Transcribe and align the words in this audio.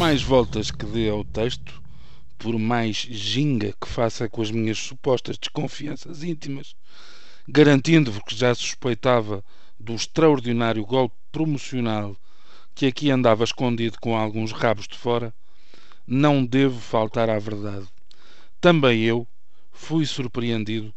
mais 0.00 0.22
voltas 0.22 0.70
que 0.70 0.86
dê 0.86 1.10
ao 1.10 1.22
texto, 1.22 1.82
por 2.38 2.58
mais 2.58 2.96
ginga 2.96 3.74
que 3.78 3.86
faça 3.86 4.28
com 4.30 4.40
as 4.40 4.50
minhas 4.50 4.78
supostas 4.78 5.36
desconfianças 5.36 6.22
íntimas, 6.22 6.74
garantindo-vos 7.46 8.22
que 8.26 8.34
já 8.34 8.54
suspeitava 8.54 9.44
do 9.78 9.94
extraordinário 9.94 10.86
golpe 10.86 11.14
promocional 11.30 12.16
que 12.74 12.86
aqui 12.86 13.10
andava 13.10 13.44
escondido 13.44 13.98
com 14.00 14.16
alguns 14.16 14.52
rabos 14.52 14.88
de 14.88 14.96
fora, 14.96 15.34
não 16.06 16.46
devo 16.46 16.80
faltar 16.80 17.28
à 17.28 17.38
verdade. 17.38 17.86
Também 18.58 19.02
eu 19.02 19.28
fui 19.70 20.06
surpreendido 20.06 20.94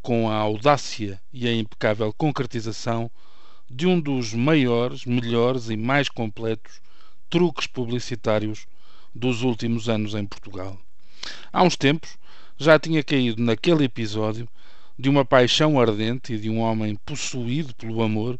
com 0.00 0.30
a 0.30 0.36
audácia 0.36 1.20
e 1.30 1.46
a 1.46 1.54
impecável 1.54 2.14
concretização 2.14 3.10
de 3.68 3.86
um 3.86 4.00
dos 4.00 4.32
maiores, 4.32 5.04
melhores 5.04 5.68
e 5.68 5.76
mais 5.76 6.08
completos 6.08 6.80
truques 7.28 7.66
publicitários 7.66 8.66
dos 9.14 9.42
últimos 9.42 9.88
anos 9.88 10.14
em 10.14 10.26
Portugal. 10.26 10.78
Há 11.52 11.62
uns 11.62 11.76
tempos 11.76 12.16
já 12.56 12.78
tinha 12.78 13.02
caído 13.02 13.42
naquele 13.42 13.84
episódio 13.84 14.48
de 14.98 15.08
uma 15.08 15.24
paixão 15.24 15.80
ardente 15.80 16.34
e 16.34 16.38
de 16.38 16.50
um 16.50 16.60
homem 16.60 16.96
possuído 17.06 17.74
pelo 17.74 18.02
amor 18.02 18.38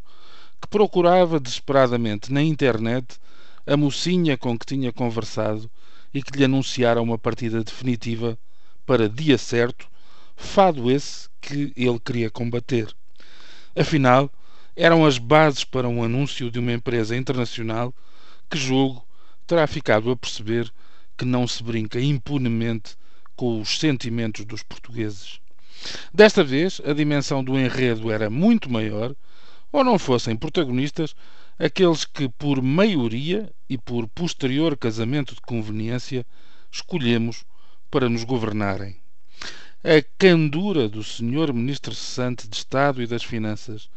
que 0.61 0.69
procurava 0.69 1.39
desesperadamente 1.39 2.33
na 2.33 2.43
internet 2.43 3.19
a 3.67 3.77
mocinha 3.77 4.37
com 4.37 4.59
que 4.59 4.67
tinha 4.67 4.93
conversado 4.93 5.71
e 6.13 6.23
que 6.23 6.37
lhe 6.37 6.45
anunciara 6.45 7.03
uma 7.03 7.19
partida 7.19 7.63
definitiva 7.63 8.39
para 8.85 9.09
dia 9.09 9.37
certo, 9.37 9.87
fado 10.35 10.91
esse 10.91 11.29
que 11.41 11.73
ele 11.77 12.01
queria 12.01 12.31
combater. 12.31 12.89
Afinal, 13.77 14.31
eram 14.75 15.05
as 15.05 15.19
bases 15.19 15.65
para 15.65 15.89
um 15.89 16.03
anúncio 16.03 16.51
de 16.51 16.59
uma 16.59 16.73
empresa 16.73 17.17
internacional 17.17 17.95
que 18.49 18.59
julgo 18.59 19.07
terá 19.47 19.67
ficado 19.67 20.11
a 20.11 20.17
perceber 20.17 20.73
que 21.17 21.25
não 21.25 21.47
se 21.47 21.63
brinca 21.63 22.01
impunemente 22.01 22.97
com 23.35 23.61
os 23.61 23.79
sentimentos 23.79 24.45
dos 24.45 24.63
portugueses. 24.63 25.41
Desta 26.13 26.43
vez, 26.43 26.81
a 26.85 26.93
dimensão 26.93 27.43
do 27.43 27.59
enredo 27.59 28.11
era 28.11 28.29
muito 28.29 28.71
maior, 28.71 29.15
ou 29.71 29.85
não 29.85 29.99
fossem 29.99 30.37
protagonistas 30.37 31.15
aqueles 31.59 32.05
que, 32.05 32.29
por 32.29 32.63
maioria 32.63 33.53
e 33.69 33.77
por 33.77 34.09
posterior 34.09 34.77
casamento 34.77 35.35
de 35.35 35.41
conveniência, 35.41 36.27
escolhemos 36.71 37.45
para 37.91 38.09
nos 38.09 38.25
governarem. 38.25 38.97
A 39.85 40.03
candura 40.19 40.89
do 40.89 41.03
Sr. 41.03 41.53
Ministro 41.53 41.95
Cessante 41.95 42.49
de 42.49 42.57
Estado 42.57 43.03
e 43.03 43.07
das 43.07 43.23
Finanças 43.23 43.89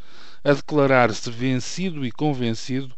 a 0.44 0.54
declarar-se 0.54 1.30
vencido 1.30 2.06
e 2.06 2.12
convencido 2.12 2.96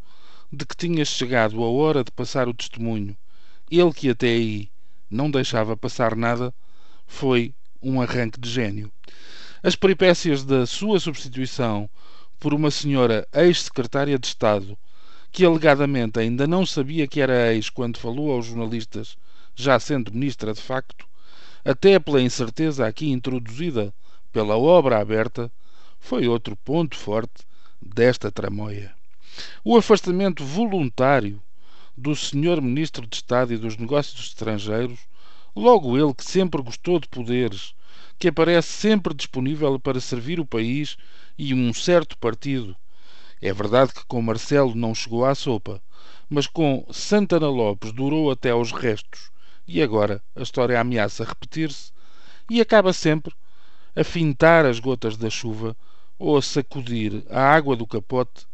de 0.55 0.67
que 0.67 0.77
tinha 0.77 1.03
chegado 1.03 1.63
a 1.63 1.67
hora 1.67 2.03
de 2.03 2.11
passar 2.11 2.47
o 2.47 2.53
testemunho, 2.53 3.17
ele 3.71 3.91
que 3.91 4.11
até 4.11 4.27
aí 4.27 4.69
não 5.09 5.31
deixava 5.31 5.75
passar 5.75 6.15
nada, 6.15 6.53
foi 7.07 7.55
um 7.81 7.99
arranque 7.99 8.39
de 8.39 8.47
gênio. 8.47 8.91
As 9.63 9.75
peripécias 9.75 10.43
da 10.45 10.67
sua 10.67 10.99
substituição 10.99 11.89
por 12.39 12.53
uma 12.53 12.69
senhora 12.69 13.27
ex-secretária 13.33 14.19
de 14.19 14.27
Estado, 14.27 14.77
que 15.31 15.43
alegadamente 15.43 16.19
ainda 16.19 16.45
não 16.45 16.67
sabia 16.67 17.07
que 17.07 17.19
era 17.19 17.51
ex 17.51 17.71
quando 17.71 17.97
falou 17.97 18.31
aos 18.31 18.45
jornalistas, 18.45 19.17
já 19.55 19.79
sendo 19.79 20.13
ministra 20.13 20.53
de 20.53 20.61
facto, 20.61 21.07
até 21.65 21.97
pela 21.97 22.21
incerteza 22.21 22.85
aqui 22.85 23.09
introduzida 23.09 23.91
pela 24.31 24.55
obra 24.55 24.99
aberta, 24.99 25.51
foi 25.99 26.27
outro 26.27 26.55
ponto 26.55 26.95
forte 26.95 27.43
desta 27.81 28.31
tramóia. 28.31 28.93
O 29.63 29.77
afastamento 29.77 30.43
voluntário 30.43 31.41
do 31.97 32.15
Sr. 32.15 32.61
Ministro 32.61 33.05
de 33.07 33.15
Estado 33.15 33.53
e 33.53 33.57
dos 33.57 33.77
Negócios 33.77 34.27
Estrangeiros 34.27 34.99
Logo 35.55 35.95
ele, 35.95 36.15
que 36.15 36.25
sempre 36.25 36.63
gostou 36.63 36.99
de 36.99 37.07
poderes, 37.07 37.75
que 38.17 38.27
aparece 38.27 38.69
sempre 38.69 39.13
disponível 39.13 39.79
para 39.79 39.99
servir 39.99 40.39
o 40.39 40.45
país 40.45 40.97
e 41.37 41.53
um 41.53 41.71
certo 41.71 42.17
partido. 42.17 42.75
É 43.39 43.53
verdade 43.53 43.93
que 43.93 44.03
com 44.07 44.19
Marcelo 44.19 44.73
não 44.73 44.95
chegou 44.95 45.23
à 45.23 45.35
sopa, 45.35 45.79
mas 46.27 46.47
com 46.47 46.83
Santana 46.91 47.49
Lopes 47.49 47.91
durou 47.91 48.31
até 48.31 48.49
aos 48.49 48.71
restos. 48.71 49.29
E 49.67 49.79
agora 49.79 50.23
a 50.35 50.41
história 50.41 50.81
ameaça 50.81 51.23
repetir-se 51.23 51.91
e 52.49 52.59
acaba 52.59 52.91
sempre 52.91 53.31
a 53.95 54.03
fintar 54.03 54.65
as 54.65 54.79
gotas 54.79 55.17
da 55.17 55.29
chuva 55.29 55.77
ou 56.17 56.35
a 56.35 56.41
sacudir 56.41 57.23
a 57.29 57.41
água 57.41 57.75
do 57.75 57.85
capote. 57.85 58.47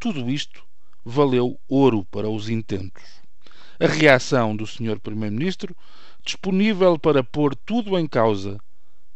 Tudo 0.00 0.30
isto 0.30 0.62
valeu 1.04 1.58
ouro 1.68 2.04
para 2.04 2.30
os 2.30 2.48
intentos. 2.48 3.02
A 3.80 3.86
reação 3.88 4.54
do 4.54 4.64
Sr. 4.64 5.00
Primeiro-Ministro 5.00 5.74
disponível 6.24 6.96
para 6.96 7.24
pôr 7.24 7.56
tudo 7.56 7.98
em 7.98 8.06
causa, 8.06 8.60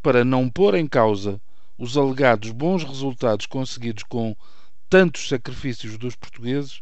para 0.03 0.25
não 0.25 0.51
pôr 0.51 0.75
em 0.75 0.89
causa 0.89 1.41
os 1.79 1.97
alegados 1.97 2.51
bons 2.51 2.83
resultados 2.83 3.47
conseguidos 3.47 4.03
com 4.03 4.35
tantos 4.91 5.29
sacrifícios 5.29 5.97
dos 5.97 6.17
portugueses, 6.17 6.81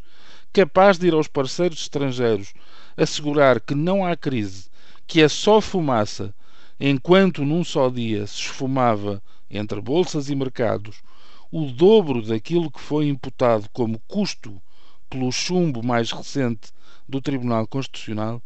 capaz 0.51 0.97
de 0.97 1.05
ir 1.05 1.13
aos 1.13 1.27
parceiros 1.27 1.81
estrangeiros 1.81 2.55
assegurar 2.97 3.61
que 3.61 3.75
não 3.75 4.03
há 4.03 4.17
crise, 4.17 4.67
que 5.05 5.21
é 5.21 5.29
só 5.29 5.61
fumaça, 5.61 6.33
enquanto 6.79 7.45
num 7.45 7.63
só 7.63 7.87
dia 7.87 8.25
se 8.25 8.39
esfumava 8.39 9.21
entre 9.47 9.79
bolsas 9.79 10.27
e 10.27 10.35
mercados 10.35 11.03
o 11.51 11.65
dobro 11.65 12.21
daquilo 12.21 12.71
que 12.71 12.79
foi 12.79 13.07
imputado 13.07 13.69
como 13.73 13.99
custo 14.07 14.61
pelo 15.09 15.31
chumbo 15.31 15.83
mais 15.83 16.11
recente 16.11 16.71
do 17.07 17.19
Tribunal 17.19 17.67
Constitucional, 17.67 18.41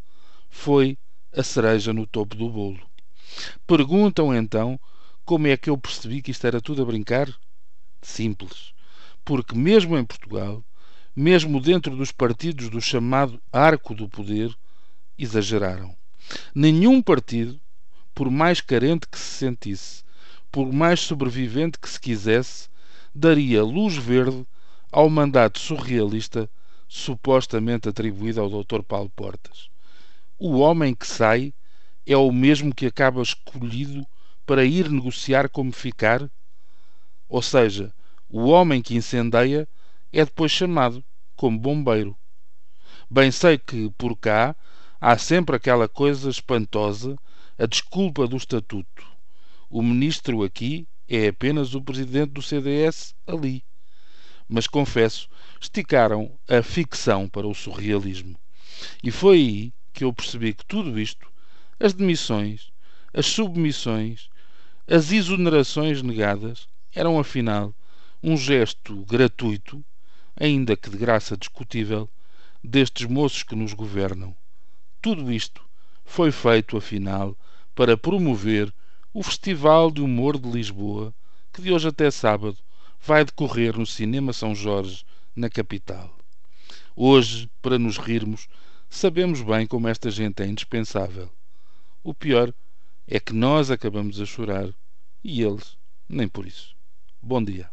foi 0.49 0.97
a 1.31 1.43
cereja 1.43 1.93
no 1.93 2.07
topo 2.07 2.35
do 2.35 2.49
bolo. 2.49 2.81
Perguntam 3.67 4.33
então 4.33 4.79
como 5.23 5.47
é 5.47 5.55
que 5.55 5.69
eu 5.69 5.77
percebi 5.77 6.21
que 6.21 6.31
isto 6.31 6.47
era 6.47 6.59
tudo 6.59 6.81
a 6.81 6.85
brincar? 6.85 7.31
Simples. 8.01 8.73
Porque 9.23 9.55
mesmo 9.55 9.97
em 9.97 10.05
Portugal, 10.05 10.63
mesmo 11.15 11.61
dentro 11.61 11.95
dos 11.95 12.11
partidos 12.11 12.69
do 12.69 12.81
chamado 12.81 13.41
arco 13.51 13.93
do 13.93 14.09
poder, 14.09 14.55
exageraram. 15.17 15.95
Nenhum 16.53 17.01
partido, 17.01 17.59
por 18.13 18.31
mais 18.31 18.61
carente 18.61 19.07
que 19.07 19.17
se 19.17 19.37
sentisse, 19.37 20.03
por 20.51 20.71
mais 20.71 21.01
sobrevivente 21.01 21.79
que 21.79 21.89
se 21.89 21.99
quisesse, 21.99 22.69
daria 23.15 23.63
luz 23.63 23.95
verde 23.95 24.45
ao 24.91 25.09
mandato 25.09 25.59
surrealista 25.59 26.49
supostamente 26.87 27.89
atribuído 27.89 28.41
ao 28.41 28.49
Dr. 28.49 28.83
Paulo 28.83 29.09
Portas 29.09 29.69
o 30.37 30.57
homem 30.59 30.93
que 30.93 31.07
sai 31.07 31.53
é 32.05 32.15
o 32.17 32.31
mesmo 32.31 32.73
que 32.73 32.85
acaba 32.85 33.21
escolhido 33.21 34.05
para 34.45 34.65
ir 34.65 34.89
negociar 34.89 35.49
como 35.49 35.71
ficar? 35.71 36.29
Ou 37.27 37.41
seja, 37.41 37.93
o 38.29 38.45
homem 38.45 38.81
que 38.81 38.95
incendeia 38.95 39.67
é 40.11 40.25
depois 40.25 40.51
chamado 40.51 41.03
como 41.35 41.57
bombeiro. 41.57 42.15
Bem 43.09 43.31
sei 43.31 43.57
que 43.57 43.89
por 43.97 44.17
cá 44.17 44.55
há 44.99 45.17
sempre 45.17 45.55
aquela 45.55 45.87
coisa 45.87 46.29
espantosa, 46.29 47.15
a 47.57 47.65
desculpa 47.65 48.27
do 48.27 48.35
estatuto. 48.35 49.05
O 49.69 49.81
ministro 49.81 50.43
aqui 50.43 50.87
é 51.07 51.27
apenas 51.27 51.75
o 51.75 51.81
presidente 51.81 52.31
do 52.31 52.41
CDS 52.41 53.13
ali. 53.27 53.63
Mas 54.47 54.67
confesso, 54.67 55.27
esticaram 55.59 56.37
a 56.47 56.61
ficção 56.61 57.27
para 57.27 57.47
o 57.47 57.53
surrealismo. 57.53 58.37
E 59.03 59.11
foi 59.11 59.37
aí 59.37 59.73
que 59.93 60.03
eu 60.03 60.13
percebi 60.13 60.53
que 60.53 60.65
tudo 60.65 60.99
isto, 60.99 61.27
as 61.79 61.93
demissões, 61.93 62.71
as 63.13 63.25
submissões, 63.25 64.29
as 64.87 65.11
exonerações 65.11 66.01
negadas, 66.01 66.67
eram 66.93 67.19
afinal 67.19 67.73
um 68.21 68.37
gesto 68.37 69.05
gratuito, 69.05 69.83
ainda 70.35 70.75
que 70.75 70.89
de 70.89 70.97
graça 70.97 71.37
discutível, 71.37 72.09
destes 72.63 73.07
moços 73.07 73.43
que 73.43 73.55
nos 73.55 73.73
governam. 73.73 74.35
Tudo 75.01 75.31
isto 75.31 75.61
foi 76.03 76.31
feito, 76.31 76.77
afinal, 76.77 77.37
para 77.73 77.97
promover 77.97 78.73
o 79.15 79.23
Festival 79.23 79.89
de 79.89 80.01
Humor 80.01 80.37
de 80.37 80.47
Lisboa, 80.47 81.11
que 81.51 81.59
de 81.59 81.71
hoje 81.71 81.87
até 81.87 82.11
sábado 82.11 82.57
vai 83.01 83.25
decorrer 83.25 83.75
no 83.75 83.85
Cinema 83.87 84.31
São 84.31 84.53
Jorge, 84.53 85.03
na 85.35 85.49
capital. 85.49 86.15
Hoje, 86.95 87.49
para 87.61 87.79
nos 87.79 87.97
rirmos, 87.97 88.47
Sabemos 88.89 89.41
bem 89.41 89.67
como 89.67 89.89
esta 89.89 90.09
gente 90.09 90.41
é 90.41 90.45
indispensável. 90.45 91.29
O 92.01 92.13
pior 92.13 92.53
é 93.05 93.19
que 93.19 93.33
nós 93.33 93.69
acabamos 93.69 94.21
a 94.21 94.25
chorar 94.25 94.69
e 95.21 95.41
eles 95.41 95.77
nem 96.07 96.29
por 96.29 96.47
isso. 96.47 96.73
Bom 97.21 97.43
dia. 97.43 97.69